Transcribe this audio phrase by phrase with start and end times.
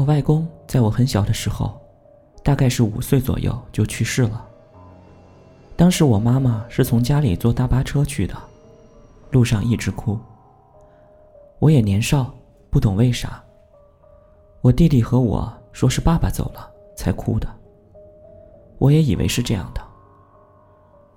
[0.00, 1.78] 我外公在我很小的时候，
[2.42, 4.46] 大概是五岁左右就去世了。
[5.76, 8.34] 当时我妈妈是从家里坐大巴车去的，
[9.30, 10.18] 路上一直哭。
[11.58, 12.32] 我也年少，
[12.70, 13.44] 不懂为啥。
[14.62, 17.46] 我弟弟和我说是爸爸走了才哭的，
[18.78, 19.82] 我也以为是这样的。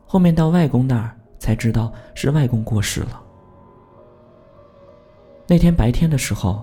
[0.05, 3.23] 后面到外公那儿才知道是外公过世了。
[5.47, 6.61] 那天白天的时候，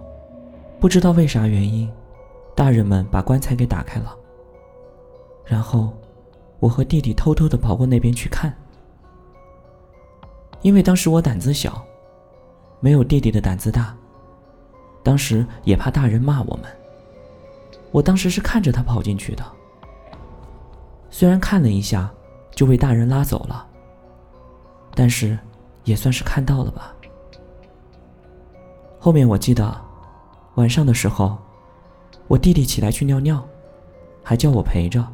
[0.79, 1.91] 不知道为啥原因，
[2.61, 4.15] 大人们把棺材给打开了。
[5.47, 5.95] 然后，
[6.59, 8.55] 我和弟弟偷偷的跑过那边去看，
[10.61, 11.83] 因为当时我胆子小，
[12.79, 13.97] 没有弟弟的胆子大。
[15.03, 16.67] 当时也怕大人骂我们。
[17.93, 19.43] 我当时是看着他跑进去的，
[21.09, 22.13] 虽然看了一下，
[22.51, 23.67] 就被大人拉走了，
[24.95, 25.39] 但是
[25.85, 26.95] 也算是看到了吧。
[28.99, 29.75] 后面我记得，
[30.57, 31.39] 晚上的时候，
[32.31, 33.45] 我弟弟起来去尿尿，
[34.23, 35.05] 还叫我陪着。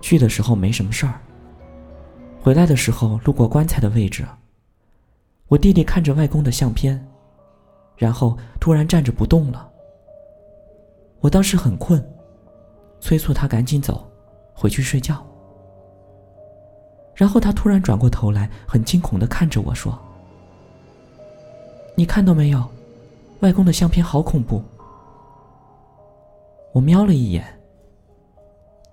[0.00, 1.20] 去的时候没什么事儿，
[2.40, 4.24] 回来的时候路过棺材的位置，
[5.48, 7.06] 我弟弟看着外公的相片，
[7.94, 9.70] 然后突然站着不动了。
[11.20, 12.02] 我当时很困，
[12.98, 14.10] 催促他赶紧走，
[14.54, 15.22] 回去睡觉。
[17.14, 19.98] 然后他突然转过头来，很惊恐的看着我说。
[21.94, 22.66] 你看到没有，
[23.40, 24.64] 外公的相片好恐怖。
[26.76, 27.42] 我瞄了一眼，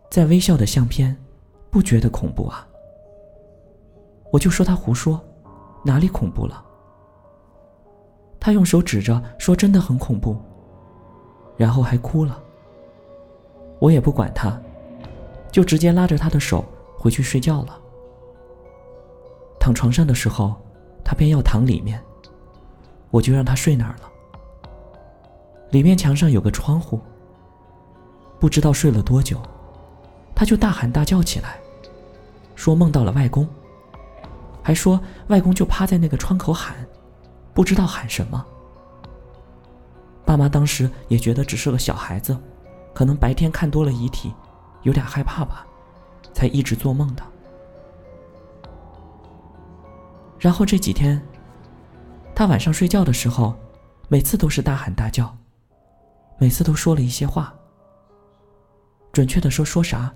[0.09, 1.13] 在微笑的相片，
[1.69, 2.65] 不觉得恐怖啊。
[4.31, 5.21] 我就说他胡说，
[5.83, 6.63] 哪里恐怖了？
[8.39, 10.37] 他用手指着说真的很恐怖，
[11.57, 12.41] 然后还哭了。
[13.79, 14.57] 我也不管他，
[15.51, 16.63] 就直接拉着他的手
[16.97, 17.77] 回去睡觉了。
[19.59, 20.55] 躺床上的时候，
[21.03, 22.01] 他偏要躺里面。
[23.11, 24.09] 我就让他睡那儿了。
[25.71, 26.97] 里面墙上有个窗户。
[28.43, 29.41] 不知道睡了多久，
[30.35, 31.61] 他就大喊大叫起来，
[32.55, 33.47] 说梦到了外公，
[34.61, 36.75] 还说外公就趴在那个窗口喊，
[37.53, 38.45] 不知道喊什么。
[40.25, 42.37] 爸妈当时也觉得只是个小孩子，
[42.93, 44.33] 可能白天看多了遗体，
[44.81, 45.65] 有点害怕吧，
[46.33, 47.23] 才一直做梦的。
[50.37, 51.25] 然后这几天。
[52.35, 53.55] 他晚上睡觉的时候，
[54.09, 55.33] 每次都是大喊大叫，
[56.37, 57.53] 每次都说了一些话。
[59.13, 60.13] 准确的说说啥，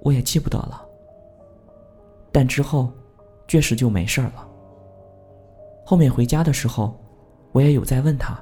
[0.00, 0.88] 我也记不得了。
[2.30, 2.90] 但之后，
[3.46, 4.48] 确实就没事了。
[5.84, 6.98] 后面回家的时候，
[7.50, 8.40] 我也有在问他。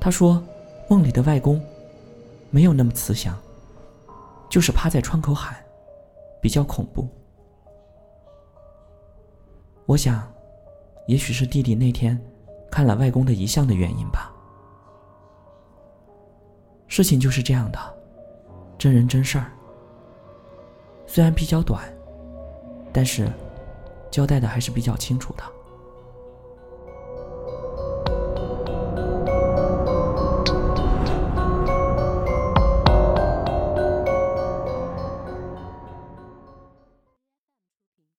[0.00, 0.42] 他说，
[0.88, 1.60] 梦里的外公，
[2.50, 3.36] 没有那么慈祥，
[4.48, 5.56] 就是趴在窗口喊，
[6.40, 7.06] 比较恐怖。
[9.84, 10.26] 我想。
[11.06, 12.16] 也许是弟弟那天
[12.70, 14.32] 看了外公的遗像的原因吧。
[16.86, 17.78] 事情就是这样的，
[18.80, 19.52] 真人真事儿。
[21.06, 21.84] 虽然比较短，
[22.94, 23.30] 但是
[24.10, 25.42] 交代的还是比较清楚的。